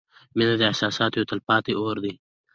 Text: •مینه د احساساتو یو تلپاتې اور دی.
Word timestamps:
•مینه 0.35 0.55
د 0.59 0.63
احساساتو 0.69 1.15
یو 1.19 1.29
تلپاتې 1.31 1.73
اور 1.81 1.95
دی. 2.03 2.13